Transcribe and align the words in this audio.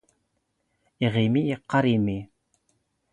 ⵉⵖⵉⵎⵉ 1.05 1.43
ⵉⵇⵇⴰⵔ 1.51 1.85
ⵉⵎⵉ 1.93 2.19